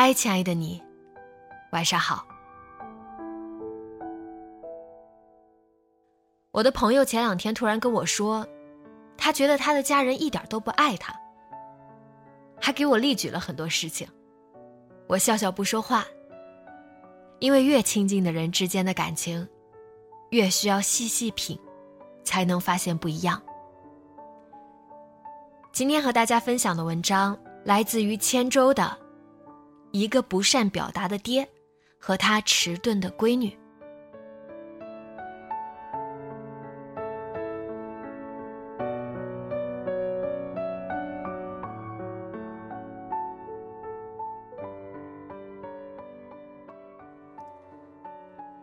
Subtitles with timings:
[0.00, 0.80] 嗨，亲爱的你，
[1.72, 2.24] 晚上好。
[6.52, 8.46] 我的朋友前两天突然跟我说，
[9.16, 11.12] 他觉得他的家人一点都不爱他，
[12.60, 14.06] 还给我例举了很多事情。
[15.08, 16.04] 我笑笑不说话，
[17.40, 19.48] 因为越亲近的人之间的感情，
[20.30, 21.58] 越需要细细品，
[22.22, 23.42] 才能发现不一样。
[25.72, 29.07] 今天和大家分享的文章来自于千舟的。
[29.90, 31.48] 一个不善表达的爹，
[31.98, 33.56] 和他迟钝的闺女。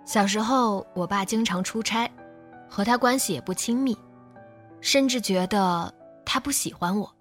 [0.06, 2.10] 小时候，我爸经常出差，
[2.70, 3.98] 和他关系也不亲密，
[4.80, 5.94] 甚至觉得
[6.24, 7.12] 他不喜欢我。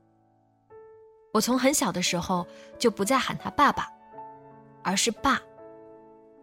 [1.33, 2.47] 我从很小的时候
[2.79, 3.91] 就不再喊他爸爸。
[4.85, 5.41] 而是爸，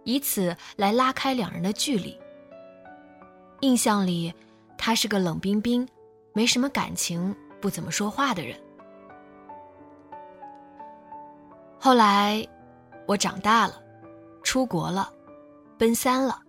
[0.04, 2.20] 以此来拉开两人的距离。
[3.62, 4.34] 印象里，
[4.78, 5.88] 他是个冷冰冰、
[6.34, 8.60] 没什么感情、不怎么说话的人。
[11.80, 12.46] 后来，
[13.08, 13.82] 我长大了，
[14.44, 15.14] 出国了，
[15.78, 16.42] 奔三了，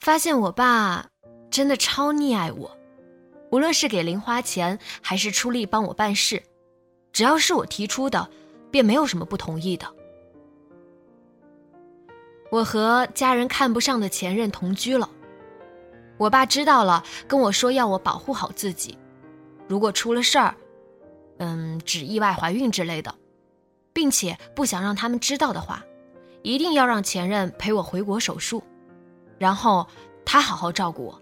[0.00, 1.08] 发现我爸
[1.50, 2.76] 真的超溺爱我，
[3.50, 6.42] 无论是给零花钱还是出力帮我办事，
[7.12, 8.28] 只要是我提出的，
[8.70, 9.86] 便没有什么不同意的。
[12.52, 15.08] 我和家人看不上的前任同居了，
[16.18, 18.98] 我爸知道了，跟我说要我保护好自己，
[19.66, 20.54] 如果出了事儿，
[21.38, 23.14] 嗯，指意外怀孕之类的，
[23.94, 25.82] 并且不想让他们知道的话，
[26.42, 28.62] 一定要让前任陪我回国手术，
[29.38, 29.86] 然后
[30.22, 31.18] 他好好照顾我。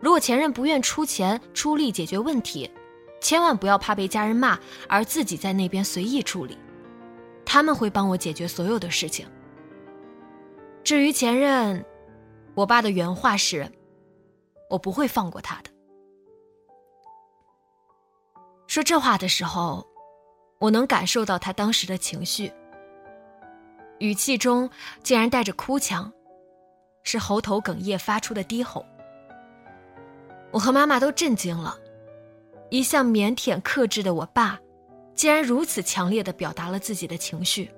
[0.00, 2.70] 如果前任不愿出钱出力解决问题，
[3.22, 6.58] 千万不要怕被家人骂而自己在那边随意处理，
[7.42, 9.26] 他们会帮我解决所有的事情。
[10.84, 11.84] 至于前任，
[12.54, 13.70] 我爸的原话是
[14.68, 15.70] ：“我不会放过他的。”
[18.66, 19.86] 说这话的时候，
[20.58, 22.52] 我能感受到他当时的情绪，
[24.00, 24.68] 语气中
[25.04, 26.12] 竟然带着哭腔，
[27.04, 28.84] 是喉头哽咽发出的低吼。
[30.50, 31.78] 我和妈妈都震惊了，
[32.70, 34.58] 一向腼腆克制的我爸，
[35.14, 37.70] 竟然如此强烈的表达了自己的情绪。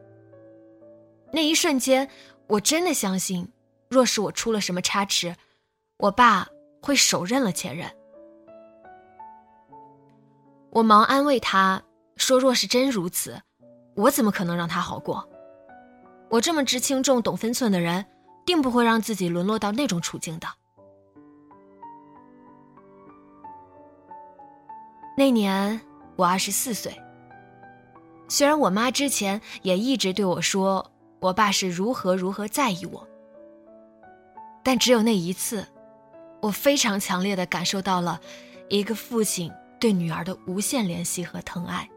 [1.31, 2.09] 那一瞬间。
[2.47, 3.51] 我真的相信，
[3.89, 5.35] 若是我出了什么差池，
[5.97, 6.47] 我爸
[6.83, 7.91] 会手刃了前任。
[10.71, 11.83] 我忙安慰他
[12.17, 13.41] 说：“若是真如此，
[13.97, 15.27] 我怎么可能让他好过？
[16.29, 18.05] 我这么知轻重、懂分寸的人，
[18.45, 20.47] 定不会让自己沦落到那种处境的。”
[25.17, 25.81] 那年
[26.17, 27.01] 我二十四岁，
[28.29, 30.91] 虽然我妈之前也一直对我说。
[31.25, 33.09] 我爸是如何如何在意我，
[34.63, 35.67] 但只有那一次，
[36.43, 38.21] 我非常强烈的感受到了
[38.69, 39.51] 一个父亲
[39.81, 41.89] 对女儿的无限怜惜和疼爱。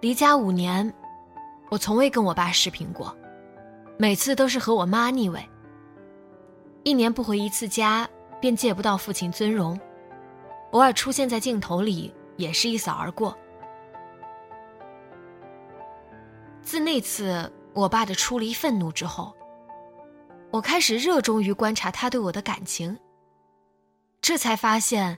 [0.00, 0.92] 离家五年，
[1.70, 3.16] 我从未跟我爸视频过，
[3.96, 5.40] 每次都是和我妈腻味。
[6.82, 8.08] 一年不回一次家，
[8.40, 9.78] 便借不到父亲尊容，
[10.72, 13.38] 偶尔出现在镜头里，也是一扫而过。
[16.68, 19.34] 自那次我爸的出离愤怒之后，
[20.50, 22.94] 我开始热衷于观察他对我的感情。
[24.20, 25.16] 这才发现，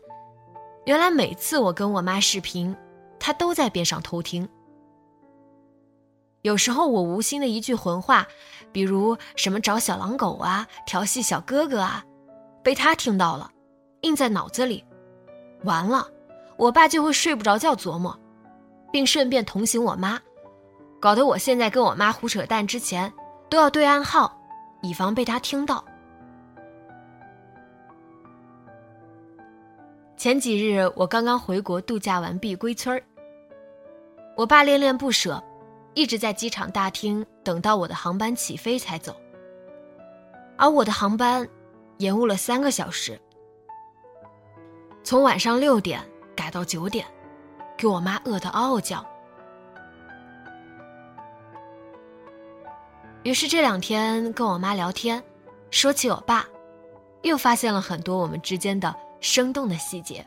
[0.85, 2.77] 原来每次我跟我妈视频，
[3.19, 4.49] 他都在边上偷听。
[6.43, 8.29] 有时候我无心的一句混话，
[8.71, 12.05] 比如什么找小狼狗啊、调戏小哥哥啊，
[12.63, 13.51] 被他听到了，
[14.03, 14.85] 印在脑子里，
[15.65, 16.07] 完了，
[16.57, 18.17] 我爸就会睡不着觉琢磨。
[18.93, 20.21] 并顺便同情我妈，
[21.01, 23.11] 搞得我现在跟我妈胡扯淡之前
[23.49, 24.39] 都要对暗号，
[24.83, 25.83] 以防被她听到。
[30.17, 33.03] 前几日我刚刚回国度假完毕归村儿，
[34.37, 35.43] 我爸恋恋不舍，
[35.95, 39.17] 一直在机场大厅等到我的航班起飞才走，
[40.59, 41.49] 而我的航班
[41.97, 43.19] 延误了三个小时，
[45.03, 45.99] 从晚上六点
[46.37, 47.07] 改到九点。
[47.79, 49.03] 给我妈饿得嗷嗷叫。
[53.23, 55.23] 于是这两天跟我妈聊天，
[55.71, 56.49] 说起我爸，
[57.23, 60.27] 又发现了很多我们之间的生动的细节。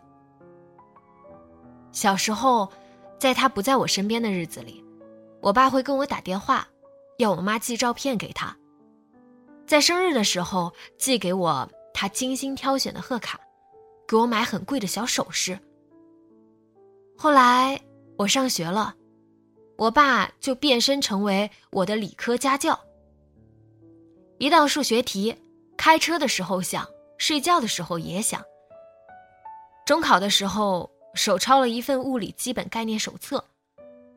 [1.91, 2.71] 小时候，
[3.19, 4.83] 在他不在我身边的日子里，
[5.41, 6.67] 我爸会跟我打电话，
[7.17, 8.55] 要我妈寄照片给他。
[9.65, 13.39] 在生日的时候，寄给我他精心挑选的贺卡，
[14.07, 15.57] 给我买很贵的小首饰。
[17.17, 17.81] 后来
[18.17, 18.93] 我上学了，
[19.77, 22.79] 我爸就变身成为我的理科家教。
[24.37, 25.35] 一道数学题，
[25.77, 26.87] 开车的时候想，
[27.17, 28.41] 睡觉的时候也想。
[29.85, 33.43] 中考的时候手抄了一份物理基本概念手册，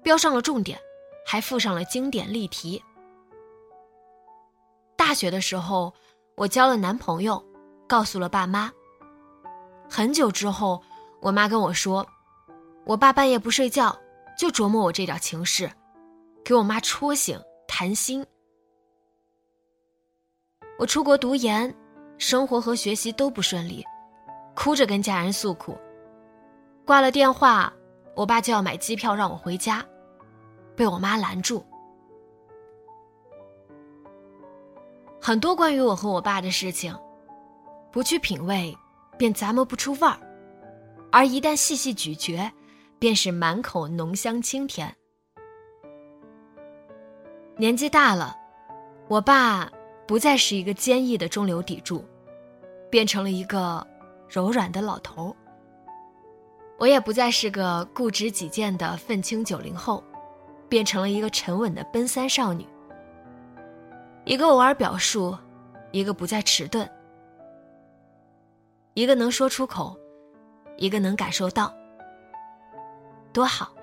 [0.02, 0.78] 标上了重点，
[1.24, 2.82] 还附上了经典例题。
[4.96, 5.92] 大学的时候
[6.36, 7.44] 我交了男朋友，
[7.86, 8.72] 告诉了爸妈。
[9.88, 10.82] 很久之后，
[11.20, 12.06] 我妈跟我说。
[12.84, 13.96] 我爸半夜不睡觉，
[14.36, 15.70] 就琢磨我这点情事，
[16.44, 18.24] 给我妈戳醒谈心。
[20.78, 21.74] 我出国读研，
[22.18, 23.82] 生活和学习都不顺利，
[24.54, 25.76] 哭着跟家人诉苦。
[26.84, 27.72] 挂了电话，
[28.14, 29.82] 我爸就要买机票让我回家，
[30.76, 31.64] 被我妈拦住。
[35.18, 36.94] 很多关于我和我爸的事情，
[37.90, 38.76] 不去品味，
[39.16, 40.20] 便咂摸不出味儿，
[41.10, 42.52] 而一旦细细咀嚼。
[42.98, 44.94] 便是满口浓香清甜。
[47.56, 48.36] 年纪大了，
[49.08, 49.70] 我爸
[50.06, 52.04] 不再是一个坚毅的中流砥柱，
[52.90, 53.86] 变成了一个
[54.28, 55.34] 柔软的老头。
[56.78, 60.02] 我也不再是个固执己见的愤青九零后，
[60.68, 62.66] 变成了一个沉稳的奔三少女。
[64.24, 65.36] 一个偶尔表述，
[65.92, 66.90] 一个不再迟钝，
[68.94, 69.96] 一个能说出口，
[70.76, 71.72] 一个能感受到。
[73.36, 73.75] 多好。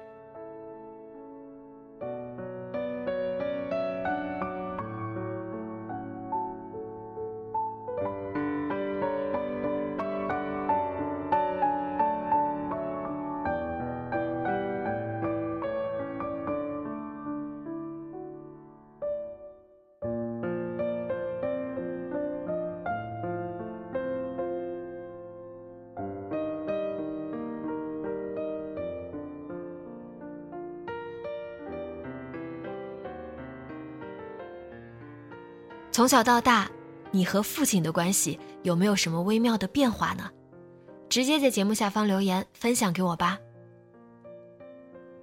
[35.93, 36.67] 从小到大，
[37.11, 40.27] 你和父亲的关系有没有什么微妙的变化呢？
[41.07, 43.37] 直接在节目下方留言分享给我吧。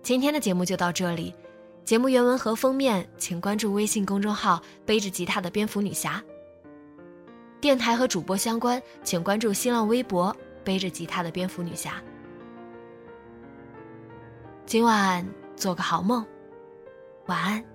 [0.00, 1.34] 今天的节目就到这里，
[1.84, 6.22] 节目原文和封面请关注微信公众号“背着吉他的蝙蝠女侠”。
[7.60, 12.00] 电台和主播相关，请关注新浪微博“背着吉他的蝙蝠女侠”。
[14.66, 16.24] 今晚做个好梦，
[17.26, 17.69] 晚安。